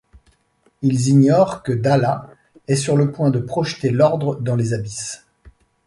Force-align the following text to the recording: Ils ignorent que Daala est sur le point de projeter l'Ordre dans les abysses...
Ils 0.81 1.09
ignorent 1.09 1.61
que 1.61 1.71
Daala 1.71 2.27
est 2.67 2.75
sur 2.75 2.97
le 2.97 3.11
point 3.11 3.29
de 3.29 3.37
projeter 3.37 3.91
l'Ordre 3.91 4.35
dans 4.37 4.55
les 4.55 4.73
abysses... 4.73 5.27